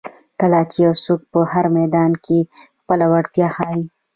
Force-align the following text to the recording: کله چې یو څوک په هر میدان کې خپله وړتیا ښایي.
کله 0.39 0.59
چې 0.71 0.77
یو 0.85 0.93
څوک 1.03 1.21
په 1.31 1.39
هر 1.51 1.65
میدان 1.77 2.11
کې 2.25 2.39
خپله 2.81 3.05
وړتیا 3.11 3.47
ښایي. 3.55 3.83